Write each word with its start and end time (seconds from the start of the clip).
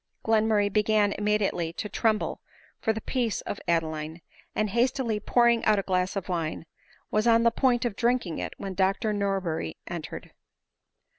Glenmurray 0.25 0.73
began 0.73 1.13
immediately 1.13 1.71
to 1.73 1.87
tremble 1.87 2.41
tor 2.81 2.91
the 2.91 3.01
peace 3.01 3.41
of 3.41 3.61
Adeline; 3.67 4.21
and 4.55 4.71
hastily 4.71 5.19
pouring 5.19 5.63
out 5.65 5.77
a 5.77 5.83
glass 5.83 6.15
of 6.15 6.27
wine, 6.27 6.65
was 7.11 7.27
on 7.27 7.43
the 7.43 7.51
point 7.51 7.85
of 7.85 7.95
drinking 7.95 8.39
it 8.39 8.55
when 8.57 8.73
Dr 8.73 9.13
Norberry 9.13 9.77
entered. 9.85 10.31